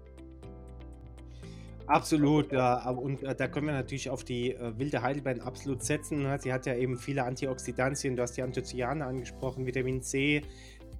[1.91, 2.89] Absolut, ja.
[2.89, 6.23] Und äh, da können wir natürlich auf die äh, wilde Heidelbeeren absolut setzen.
[6.23, 6.39] ne?
[6.39, 10.41] Sie hat ja eben viele Antioxidantien, du hast die Anthocyane angesprochen, Vitamin C,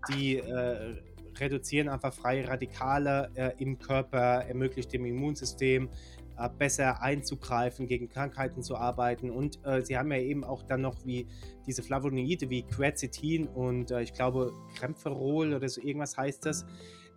[0.09, 0.95] die äh,
[1.39, 5.87] reduzieren einfach freie Radikale äh, im Körper, ermöglicht dem Immunsystem
[6.37, 9.29] äh, besser einzugreifen, gegen Krankheiten zu arbeiten.
[9.29, 11.25] Und äh, sie haben ja eben auch dann noch wie
[11.67, 16.65] diese Flavonoide wie Quercetin und ich glaube Cremferol oder so irgendwas heißt das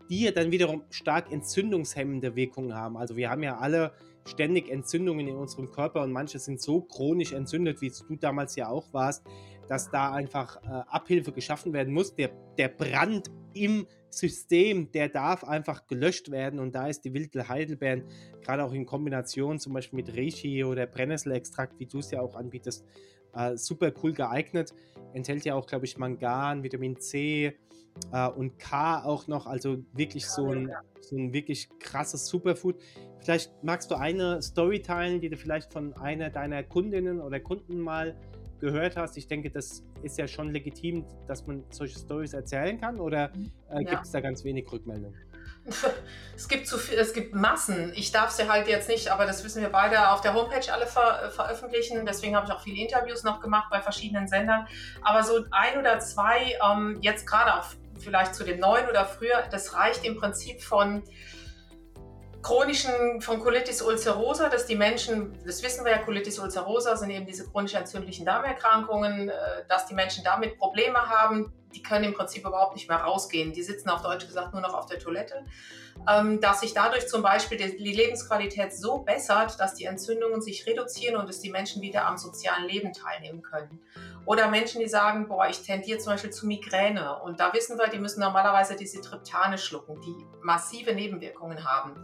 [0.09, 2.97] die ja dann wiederum stark entzündungshemmende Wirkungen haben.
[2.97, 3.93] Also wir haben ja alle
[4.27, 8.69] ständig Entzündungen in unserem Körper und manche sind so chronisch entzündet, wie du damals ja
[8.69, 9.25] auch warst,
[9.69, 12.15] dass da einfach äh, Abhilfe geschaffen werden muss.
[12.15, 17.49] Der, der Brand im System, der darf einfach gelöscht werden und da ist die wilde
[17.49, 18.05] Heidelbeeren
[18.41, 22.35] gerade auch in Kombination zum Beispiel mit Reishi oder Brennnesselextrakt, wie du es ja auch
[22.35, 22.85] anbietest,
[23.35, 24.75] äh, super cool geeignet.
[25.13, 27.57] Enthält ja auch, glaube ich, Mangan, Vitamin C,
[28.13, 32.77] äh, und K auch noch, also wirklich so ein, so ein wirklich krasses Superfood.
[33.21, 37.81] Vielleicht magst du eine Story teilen, die du vielleicht von einer deiner Kundinnen oder Kunden
[37.81, 38.15] mal
[38.61, 39.17] gehört hast.
[39.17, 43.31] Ich denke, das ist ja schon legitim, dass man solche Stories erzählen kann oder
[43.71, 43.91] äh, Ja.
[43.91, 45.15] gibt es da ganz wenig Rückmeldungen?
[46.37, 47.93] Es gibt zu viel, es gibt Massen.
[47.95, 50.87] Ich darf sie halt jetzt nicht, aber das wissen wir beide auf der Homepage alle
[50.87, 52.05] ver veröffentlichen.
[52.05, 54.67] Deswegen habe ich auch viele Interviews noch gemacht bei verschiedenen Sendern.
[55.03, 57.67] Aber so ein oder zwei, ähm, jetzt gerade auch
[58.01, 61.05] vielleicht zu dem neuen oder früher, das reicht im Prinzip von
[62.43, 67.27] chronischen, von Colitis ulcerosa, dass die Menschen, das wissen wir ja, Colitis ulcerosa sind eben
[67.27, 69.33] diese chronisch entzündlichen Darmerkrankungen, äh,
[69.69, 73.53] dass die Menschen damit Probleme haben, die können im Prinzip überhaupt nicht mehr rausgehen.
[73.53, 75.45] Die sitzen auf Deutsch gesagt nur noch auf der Toilette.
[76.09, 81.17] Ähm, dass sich dadurch zum Beispiel die Lebensqualität so bessert, dass die Entzündungen sich reduzieren
[81.17, 83.81] und dass die Menschen wieder am sozialen Leben teilnehmen können.
[84.27, 87.21] Oder Menschen, die sagen, boah, ich tendiere zum Beispiel zu Migräne.
[87.23, 91.95] Und da wissen wir, die müssen normalerweise diese Triptane schlucken, die massive Nebenwirkungen haben.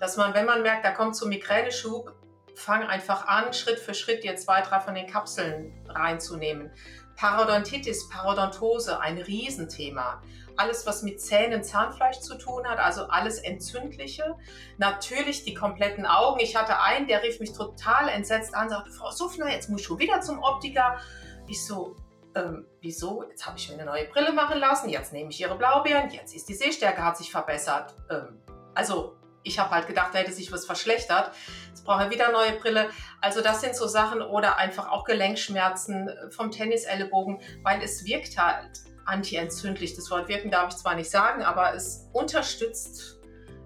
[0.00, 2.14] Dass man, wenn man merkt, da kommt zu Migräneschub,
[2.54, 6.70] fang einfach an, Schritt für Schritt dir zwei, drei von den Kapseln reinzunehmen.
[7.16, 10.22] Parodontitis, Parodontose, ein Riesenthema.
[10.56, 14.36] Alles, was mit Zähnen, Zahnfleisch zu tun hat, also alles Entzündliche.
[14.78, 16.40] Natürlich die kompletten Augen.
[16.40, 19.86] Ich hatte einen, der rief mich total entsetzt an, sagte, Frau Suffner, jetzt muss ich
[19.86, 20.98] schon wieder zum Optiker.
[21.46, 21.96] Ich so,
[22.34, 23.24] ähm, wieso?
[23.28, 26.34] Jetzt habe ich mir eine neue Brille machen lassen, jetzt nehme ich ihre Blaubeeren, jetzt
[26.34, 27.94] ist die Sehstärke, hat sich verbessert.
[28.10, 28.40] Ähm,
[28.74, 31.32] also ich habe halt gedacht, da hätte sich was verschlechtert.
[31.68, 32.90] Jetzt brauche ich wieder neue Brille.
[33.20, 38.70] Also das sind so Sachen oder einfach auch Gelenkschmerzen vom Tennisellebogen, weil es wirkt halt
[39.04, 39.94] antientzündlich.
[39.94, 43.20] Das Wort wirken darf ich zwar nicht sagen, aber es unterstützt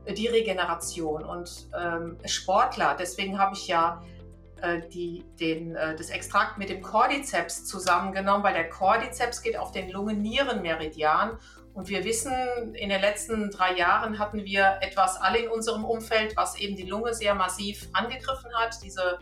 [0.07, 2.97] die Regeneration und ähm, Sportler.
[2.99, 4.03] Deswegen habe ich ja
[4.61, 9.73] äh, die, den, äh, das Extrakt mit dem Cordyceps zusammengenommen, weil der Cordyceps geht auf
[9.73, 11.39] den Lungen-Nieren-Meridian
[11.73, 12.33] und wir wissen,
[12.75, 16.85] in den letzten drei Jahren hatten wir etwas alle in unserem Umfeld, was eben die
[16.85, 19.21] Lunge sehr massiv angegriffen hat, diese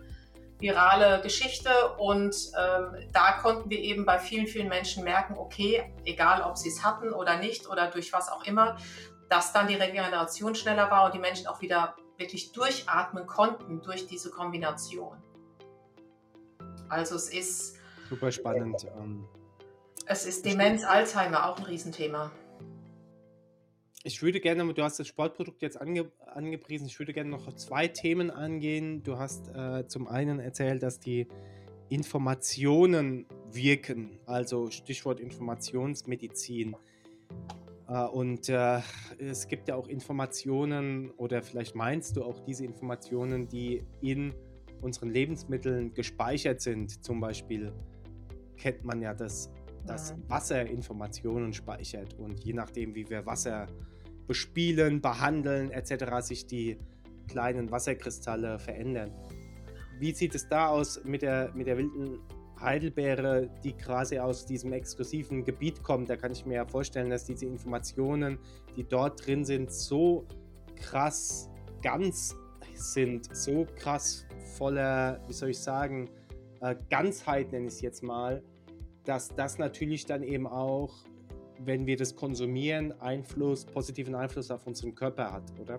[0.59, 1.71] virale Geschichte.
[1.99, 6.71] Und ähm, da konnten wir eben bei vielen, vielen Menschen merken, okay, egal ob sie
[6.71, 8.79] es hatten oder nicht oder durch was auch immer,
[9.29, 14.07] dass dann die Regeneration schneller war und die Menschen auch wieder wirklich durchatmen konnten durch
[14.07, 15.23] diese Kombination.
[16.89, 17.77] Also es ist
[18.09, 18.87] super spannend.
[18.97, 19.29] Ähm,
[20.07, 22.31] es ist Demenz, Alzheimer auch ein Riesenthema.
[24.09, 27.89] Ich würde gerne, du hast das Sportprodukt jetzt ange, angepriesen, ich würde gerne noch zwei
[27.89, 29.03] Themen angehen.
[29.03, 31.29] Du hast äh, zum einen erzählt, dass die
[31.91, 36.75] Informationen wirken, also Stichwort Informationsmedizin.
[37.87, 38.81] Äh, und äh,
[39.19, 44.33] es gibt ja auch Informationen, oder vielleicht meinst du auch diese Informationen, die in
[44.81, 47.05] unseren Lebensmitteln gespeichert sind.
[47.05, 47.75] Zum Beispiel
[48.57, 49.51] kennt man ja das
[49.87, 53.67] dass Wasser Informationen speichert und je nachdem, wie wir Wasser
[54.29, 56.79] bespielen, behandeln etc., sich die
[57.27, 59.13] kleinen Wasserkristalle verändern.
[59.99, 62.21] Wie sieht es da aus mit der, mit der wilden
[62.61, 66.09] Heidelbeere, die quasi aus diesem exklusiven Gebiet kommt?
[66.09, 68.39] Da kann ich mir ja vorstellen, dass diese Informationen,
[68.77, 70.27] die dort drin sind, so
[70.77, 71.51] krass
[71.83, 72.37] ganz
[72.75, 74.25] sind, so krass
[74.57, 76.09] voller, wie soll ich sagen,
[76.61, 78.43] äh, Ganzheit nenne ich es jetzt mal,
[79.05, 80.95] dass das natürlich dann eben auch,
[81.59, 85.79] wenn wir das konsumieren, Einfluss, positiven Einfluss auf unseren Körper hat, oder?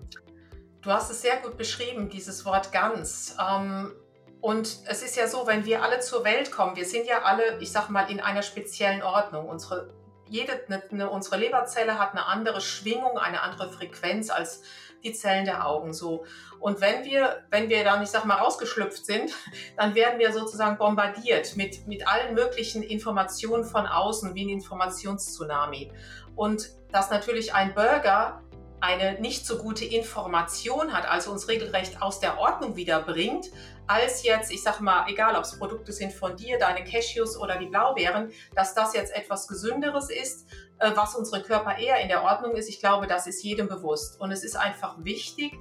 [0.82, 3.36] Du hast es sehr gut beschrieben, dieses Wort ganz.
[3.38, 3.92] Ähm,
[4.40, 7.58] und es ist ja so, wenn wir alle zur Welt kommen, wir sind ja alle,
[7.60, 9.48] ich sag mal, in einer speziellen Ordnung.
[9.48, 9.92] Unsere,
[10.26, 14.62] jede, ne, ne, unsere Leberzelle hat eine andere Schwingung, eine andere Frequenz als
[15.02, 16.24] die Zellen der Augen so.
[16.58, 19.32] Und wenn wir, wenn wir dann, ich sag mal, rausgeschlüpft sind,
[19.76, 25.92] dann werden wir sozusagen bombardiert mit, mit allen möglichen Informationen von außen, wie ein Informationstsunami.
[26.36, 28.42] Und dass natürlich ein Burger
[28.80, 33.50] eine nicht so gute Information hat, also uns regelrecht aus der Ordnung wiederbringt,
[33.86, 37.56] als jetzt, ich sag mal, egal ob es Produkte sind von dir, deine Cashews oder
[37.58, 40.46] die Blaubeeren, dass das jetzt etwas Gesünderes ist,
[40.80, 42.68] was unsere Körper eher in der Ordnung ist.
[42.68, 44.20] Ich glaube, das ist jedem bewusst.
[44.20, 45.52] Und es ist einfach wichtig,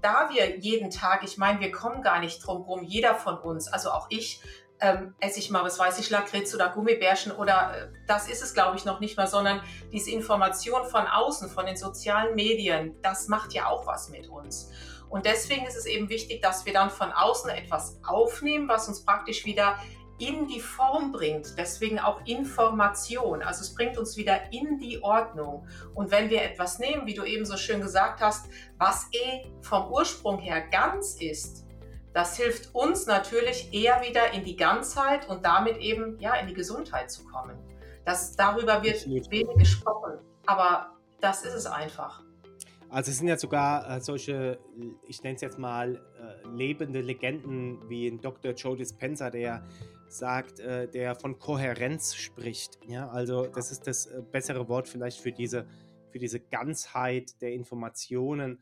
[0.00, 3.68] da wir jeden Tag, ich meine, wir kommen gar nicht drum rum, jeder von uns,
[3.68, 4.42] also auch ich,
[4.80, 8.52] ähm, esse ich mal, was weiß ich, Lakritz oder Gummibärchen oder äh, das ist es,
[8.52, 13.28] glaube ich, noch nicht mal, sondern diese Information von außen, von den sozialen Medien, das
[13.28, 14.72] macht ja auch was mit uns.
[15.08, 19.04] Und deswegen ist es eben wichtig, dass wir dann von außen etwas aufnehmen, was uns
[19.04, 19.78] praktisch wieder
[20.22, 23.42] in die Form bringt, deswegen auch Information.
[23.42, 25.66] Also es bringt uns wieder in die Ordnung.
[25.94, 28.46] Und wenn wir etwas nehmen, wie du eben so schön gesagt hast,
[28.78, 31.66] was eh vom Ursprung her ganz ist,
[32.14, 36.54] das hilft uns natürlich eher wieder in die Ganzheit und damit eben ja in die
[36.54, 37.58] Gesundheit zu kommen.
[38.04, 42.22] Das, darüber wird wenig gesprochen, aber das ist es einfach.
[42.90, 44.58] Also es sind ja sogar äh, solche,
[45.08, 48.52] ich nenne es jetzt mal, äh, lebende Legenden wie ein Dr.
[48.52, 49.66] Joe Dispenza, der
[50.12, 52.78] sagt, äh, der von Kohärenz spricht.
[52.86, 55.66] Ja, also das ist das äh, bessere Wort vielleicht für diese
[56.12, 58.58] für diese Ganzheit der Informationen.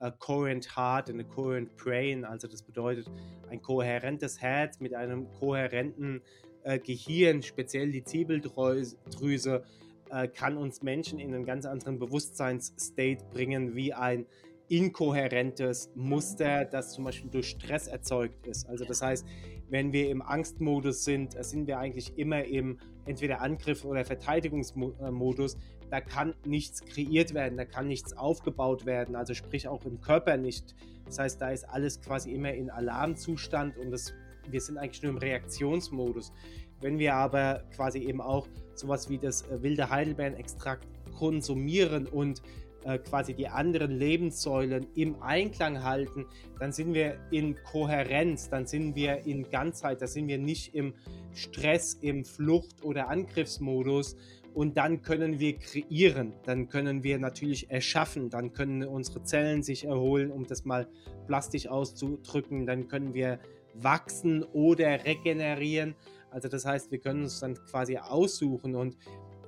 [0.00, 3.10] A coherent heart and a coherent brain, also das bedeutet
[3.48, 6.20] ein kohärentes Herz mit einem kohärenten
[6.64, 9.62] äh, Gehirn, speziell die Ziebeldrüse,
[10.10, 14.26] äh, kann uns Menschen in einen ganz anderen Bewusstseinsstate bringen, wie ein
[14.76, 18.68] inkohärentes Muster, das zum Beispiel durch Stress erzeugt ist.
[18.68, 19.24] Also das heißt,
[19.70, 25.56] wenn wir im Angstmodus sind, sind wir eigentlich immer im entweder Angriff- oder Verteidigungsmodus.
[25.90, 30.36] Da kann nichts kreiert werden, da kann nichts aufgebaut werden, also sprich auch im Körper
[30.36, 30.74] nicht.
[31.06, 34.12] Das heißt, da ist alles quasi immer in Alarmzustand und das,
[34.50, 36.32] wir sind eigentlich nur im Reaktionsmodus.
[36.80, 42.42] Wenn wir aber quasi eben auch sowas wie das äh, wilde Heidelbeeren-Extrakt konsumieren und
[42.84, 46.26] äh, quasi die anderen Lebenssäulen im Einklang halten,
[46.58, 50.94] dann sind wir in Kohärenz, dann sind wir in Ganzheit, da sind wir nicht im
[51.32, 54.16] Stress, im Flucht- oder Angriffsmodus.
[54.54, 59.84] Und dann können wir kreieren, dann können wir natürlich erschaffen, dann können unsere Zellen sich
[59.84, 60.86] erholen, um das mal
[61.26, 63.40] plastisch auszudrücken, dann können wir
[63.74, 65.96] wachsen oder regenerieren.
[66.30, 68.76] Also das heißt, wir können uns dann quasi aussuchen.
[68.76, 68.96] Und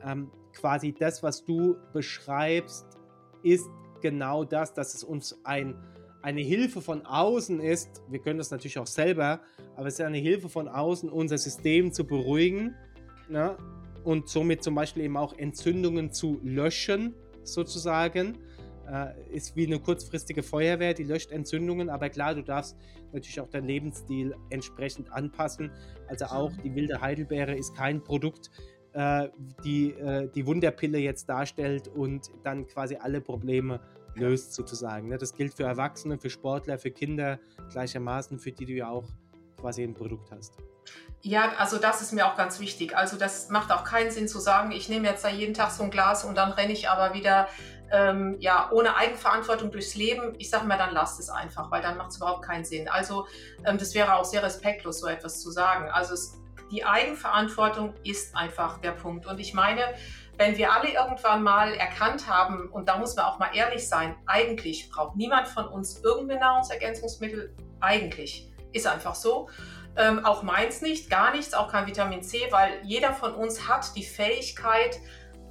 [0.04, 2.85] ähm, quasi das, was du beschreibst,
[3.46, 3.70] ist
[4.02, 5.76] genau das, dass es uns ein,
[6.22, 8.02] eine Hilfe von außen ist.
[8.08, 9.40] Wir können das natürlich auch selber,
[9.76, 12.74] aber es ist eine Hilfe von außen, unser System zu beruhigen
[13.28, 13.56] ne?
[14.04, 18.38] und somit zum Beispiel eben auch Entzündungen zu löschen, sozusagen.
[18.88, 22.76] Äh, ist wie eine kurzfristige Feuerwehr, die löscht Entzündungen, aber klar, du darfst
[23.12, 25.72] natürlich auch deinen Lebensstil entsprechend anpassen.
[26.06, 28.50] Also auch die wilde Heidelbeere ist kein Produkt,
[28.96, 29.28] äh,
[29.62, 33.78] die, äh, die Wunderpille jetzt darstellt und dann quasi alle Probleme
[34.14, 35.08] löst sozusagen.
[35.08, 35.18] Ne?
[35.18, 37.38] Das gilt für Erwachsene, für Sportler, für Kinder
[37.70, 39.06] gleichermaßen, für die du ja auch
[39.60, 40.54] quasi ein Produkt hast.
[41.20, 42.96] Ja, also das ist mir auch ganz wichtig.
[42.96, 45.82] Also das macht auch keinen Sinn zu sagen, ich nehme jetzt da jeden Tag so
[45.82, 47.48] ein Glas und dann renne ich aber wieder
[47.92, 50.34] ähm, ja, ohne Eigenverantwortung durchs Leben.
[50.38, 52.88] Ich sage mal, dann lasst es einfach, weil dann macht es überhaupt keinen Sinn.
[52.88, 53.26] Also
[53.66, 55.90] ähm, das wäre auch sehr respektlos, so etwas zu sagen.
[55.90, 56.38] Also es
[56.70, 59.26] die Eigenverantwortung ist einfach der Punkt.
[59.26, 59.82] Und ich meine,
[60.36, 64.16] wenn wir alle irgendwann mal erkannt haben, und da muss man auch mal ehrlich sein,
[64.26, 68.50] eigentlich braucht niemand von uns irgendein Nahrungsergänzungsmittel, eigentlich.
[68.72, 69.48] Ist einfach so.
[69.96, 73.96] Ähm, auch meins nicht, gar nichts, auch kein Vitamin C, weil jeder von uns hat
[73.96, 74.98] die Fähigkeit,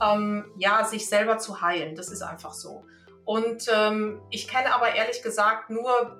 [0.01, 1.95] ähm, ja, sich selber zu heilen.
[1.95, 2.85] Das ist einfach so.
[3.23, 6.19] Und ähm, ich kenne aber ehrlich gesagt nur,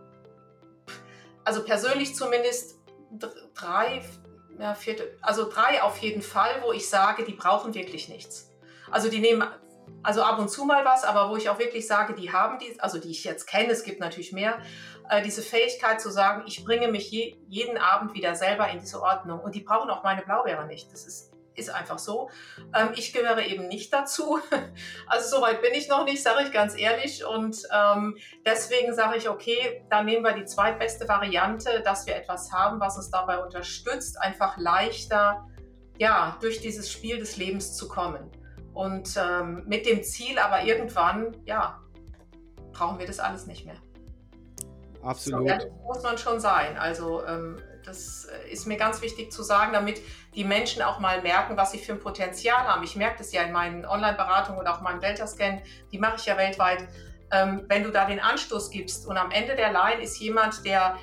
[1.43, 2.79] also persönlich zumindest
[3.53, 4.03] drei,
[4.59, 8.51] ja, vierte, also drei auf jeden Fall, wo ich sage, die brauchen wirklich nichts.
[8.91, 9.43] Also die nehmen
[10.03, 12.79] also ab und zu mal was, aber wo ich auch wirklich sage, die haben die,
[12.79, 14.59] also die ich jetzt kenne, es gibt natürlich mehr,
[15.09, 19.01] äh, diese Fähigkeit zu sagen, ich bringe mich je, jeden Abend wieder selber in diese
[19.01, 19.39] Ordnung.
[19.39, 20.91] Und die brauchen auch meine Blaubeere nicht.
[20.91, 22.29] Das ist ist einfach so.
[22.75, 24.39] Ähm, ich gehöre eben nicht dazu.
[25.07, 27.25] Also soweit bin ich noch nicht, sage ich ganz ehrlich.
[27.25, 32.51] Und ähm, deswegen sage ich, okay, dann nehmen wir die zweitbeste Variante, dass wir etwas
[32.51, 35.47] haben, was uns dabei unterstützt, einfach leichter
[35.97, 38.31] ja, durch dieses Spiel des Lebens zu kommen.
[38.73, 41.81] Und ähm, mit dem Ziel aber irgendwann, ja,
[42.73, 43.77] brauchen wir das alles nicht mehr.
[45.01, 45.61] Absolut.
[45.61, 46.77] So muss man schon sein.
[46.77, 50.01] Also ähm, das äh, ist mir ganz wichtig zu sagen, damit
[50.33, 52.83] die Menschen auch mal merken, was sie für ein Potenzial haben.
[52.83, 56.37] Ich merke das ja in meinen Online-Beratungen oder auch meinem Delta-Scan, die mache ich ja
[56.37, 56.87] weltweit.
[57.31, 60.97] Ähm, wenn du da den Anstoß gibst und am Ende der Line ist jemand, der,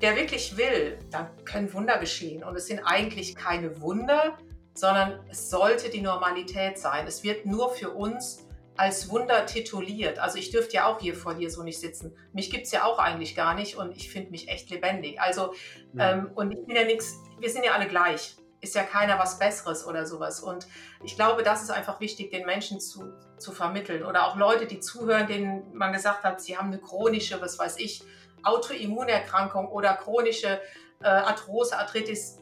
[0.00, 2.42] der wirklich will, dann können Wunder geschehen.
[2.42, 4.38] Und es sind eigentlich keine Wunder,
[4.74, 7.06] sondern es sollte die Normalität sein.
[7.06, 8.47] Es wird nur für uns
[8.78, 10.20] als Wunder tituliert.
[10.20, 12.16] Also ich dürfte ja auch hier vor dir so nicht sitzen.
[12.32, 15.20] Mich gibt es ja auch eigentlich gar nicht und ich finde mich echt lebendig.
[15.20, 15.52] Also,
[15.94, 16.12] ja.
[16.12, 18.36] ähm, und ich bin ja nichts, wir sind ja alle gleich.
[18.60, 20.40] Ist ja keiner was Besseres oder sowas.
[20.40, 20.68] Und
[21.04, 24.04] ich glaube, das ist einfach wichtig, den Menschen zu, zu vermitteln.
[24.04, 27.78] Oder auch Leute, die zuhören, denen man gesagt hat, sie haben eine chronische, was weiß
[27.78, 28.02] ich,
[28.44, 30.60] Autoimmunerkrankung oder chronische
[31.02, 32.38] äh, Arthrose, Arthritis,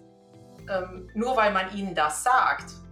[0.69, 2.86] ähm, nur weil man ihnen das sagt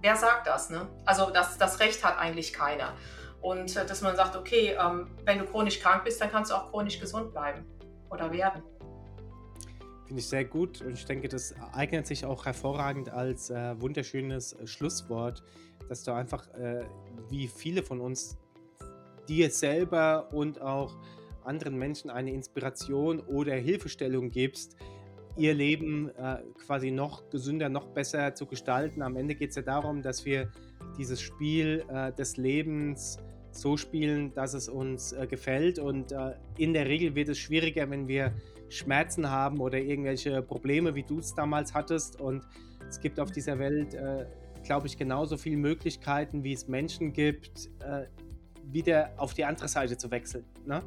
[0.00, 0.70] wer sagt das?
[0.70, 0.88] Ne?
[1.04, 2.94] Also das, das Recht hat eigentlich keiner.
[3.40, 6.54] Und äh, dass man sagt, okay, ähm, wenn du chronisch krank bist, dann kannst du
[6.54, 7.64] auch chronisch gesund bleiben
[8.10, 8.62] oder werden.
[10.06, 14.54] Finde ich sehr gut und ich denke, das eignet sich auch hervorragend als äh, wunderschönes
[14.54, 15.42] äh, Schlusswort,
[15.88, 16.86] dass du einfach, äh,
[17.28, 18.38] wie viele von uns,
[19.28, 20.96] dir selber und auch
[21.44, 24.76] anderen Menschen eine Inspiration oder Hilfestellung gibst,
[25.38, 29.02] ihr Leben äh, quasi noch gesünder, noch besser zu gestalten.
[29.02, 30.50] Am Ende geht es ja darum, dass wir
[30.98, 33.18] dieses Spiel äh, des Lebens
[33.52, 35.78] so spielen, dass es uns äh, gefällt.
[35.78, 38.32] Und äh, in der Regel wird es schwieriger, wenn wir
[38.68, 42.20] Schmerzen haben oder irgendwelche Probleme, wie du es damals hattest.
[42.20, 42.42] Und
[42.88, 44.26] es gibt auf dieser Welt, äh,
[44.64, 48.06] glaube ich, genauso viele Möglichkeiten, wie es Menschen gibt, äh,
[48.64, 50.44] wieder auf die andere Seite zu wechseln.
[50.66, 50.82] Ne?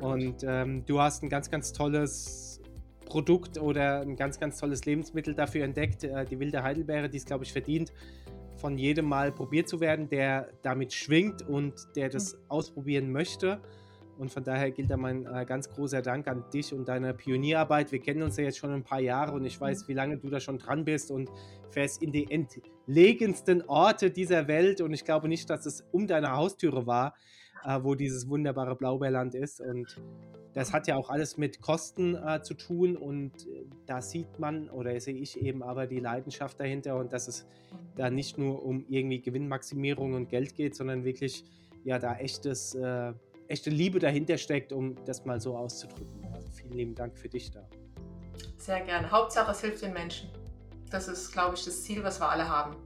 [0.00, 2.60] Und ähm, du hast ein ganz, ganz tolles
[3.04, 7.24] Produkt oder ein ganz, ganz tolles Lebensmittel dafür entdeckt, äh, die wilde Heidelbeere, die es,
[7.24, 7.92] glaube ich, verdient,
[8.56, 12.38] von jedem Mal probiert zu werden, der damit schwingt und der das mhm.
[12.48, 13.60] ausprobieren möchte.
[14.16, 17.90] Und von daher gilt da mein äh, ganz großer Dank an dich und deine Pionierarbeit.
[17.90, 19.88] Wir kennen uns ja jetzt schon ein paar Jahre und ich weiß, mhm.
[19.88, 21.30] wie lange du da schon dran bist und
[21.70, 24.80] fährst in die entlegensten Orte dieser Welt.
[24.80, 27.16] Und ich glaube nicht, dass es um deine Haustüre war,
[27.64, 29.60] äh, wo dieses wunderbare Blaubeerland ist.
[29.60, 30.00] Und
[30.54, 32.96] das hat ja auch alles mit Kosten äh, zu tun.
[32.96, 37.28] Und äh, da sieht man oder sehe ich eben aber die Leidenschaft dahinter und dass
[37.28, 37.46] es
[37.96, 41.44] da nicht nur um irgendwie Gewinnmaximierung und Geld geht, sondern wirklich
[41.84, 43.12] ja da echtes äh,
[43.48, 46.24] echte Liebe dahinter steckt, um das mal so auszudrücken.
[46.32, 47.68] Also vielen lieben Dank für dich da.
[48.56, 49.10] Sehr gerne.
[49.10, 50.30] Hauptsache, es hilft den Menschen.
[50.90, 52.76] Das ist, glaube ich, das Ziel, was wir alle haben.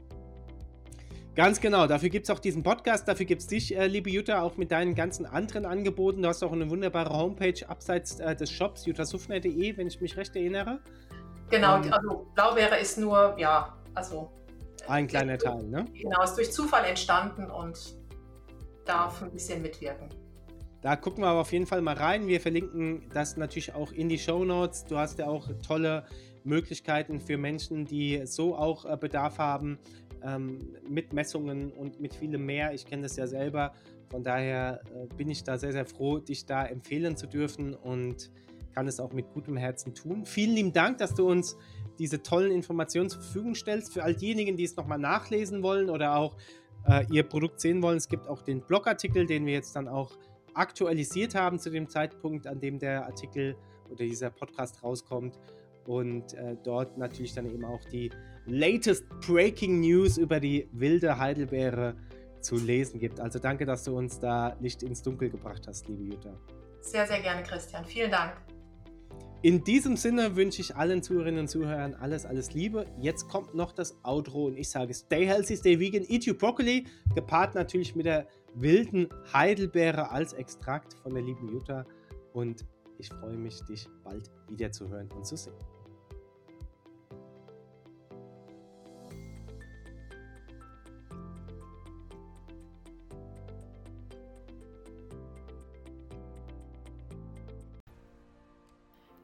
[1.38, 4.42] Ganz genau, dafür gibt es auch diesen Podcast, dafür gibt es dich, äh, liebe Jutta,
[4.42, 6.20] auch mit deinen ganzen anderen Angeboten.
[6.20, 10.34] Du hast auch eine wunderbare Homepage abseits äh, des Shops, juttasufner.de, wenn ich mich recht
[10.34, 10.80] erinnere.
[11.48, 14.32] Genau, ähm, also Blaubeere ist nur, ja, also.
[14.88, 15.84] Ein kleiner Teil, ne?
[15.94, 17.94] Genau, ist durch Zufall entstanden und
[18.84, 20.08] darf ein bisschen mitwirken.
[20.82, 22.26] Da gucken wir aber auf jeden Fall mal rein.
[22.26, 24.86] Wir verlinken das natürlich auch in die Show Notes.
[24.86, 26.04] Du hast ja auch tolle
[26.42, 29.78] Möglichkeiten für Menschen, die so auch äh, Bedarf haben,
[30.22, 32.74] ähm, mit Messungen und mit vielem mehr.
[32.74, 33.72] Ich kenne das ja selber.
[34.10, 38.30] Von daher äh, bin ich da sehr, sehr froh, dich da empfehlen zu dürfen und
[38.74, 40.24] kann es auch mit gutem Herzen tun.
[40.24, 41.56] Vielen lieben Dank, dass du uns
[41.98, 43.92] diese tollen Informationen zur Verfügung stellst.
[43.92, 46.36] Für all diejenigen, die es nochmal nachlesen wollen oder auch
[46.86, 50.16] äh, ihr Produkt sehen wollen, es gibt auch den Blogartikel, den wir jetzt dann auch
[50.54, 53.56] aktualisiert haben zu dem Zeitpunkt, an dem der Artikel
[53.90, 55.38] oder dieser Podcast rauskommt.
[55.86, 58.10] Und äh, dort natürlich dann eben auch die
[58.48, 61.94] latest Breaking News über die wilde Heidelbeere
[62.40, 63.20] zu lesen gibt.
[63.20, 66.34] Also danke, dass du uns da Licht ins Dunkel gebracht hast, liebe Jutta.
[66.80, 67.84] Sehr, sehr gerne, Christian.
[67.84, 68.32] Vielen Dank.
[69.42, 72.86] In diesem Sinne wünsche ich allen Zuhörerinnen und Zuhörern alles, alles Liebe.
[73.00, 76.86] Jetzt kommt noch das Outro und ich sage Stay healthy, stay vegan, eat your broccoli,
[77.14, 81.84] gepaart natürlich mit der wilden Heidelbeere als Extrakt von der lieben Jutta.
[82.32, 82.64] Und
[82.98, 85.54] ich freue mich, dich bald wieder zu hören und zu sehen.